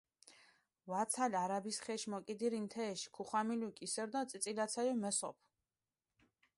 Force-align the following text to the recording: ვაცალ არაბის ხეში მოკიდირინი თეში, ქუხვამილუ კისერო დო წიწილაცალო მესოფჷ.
ვაცალ 0.91 1.35
არაბის 1.41 1.77
ხეში 1.83 2.13
მოკიდირინი 2.13 2.71
თეში, 2.77 3.13
ქუხვამილუ 3.19 3.71
კისერო 3.81 4.11
დო 4.17 4.21
წიწილაცალო 4.33 4.99
მესოფჷ. 5.05 5.41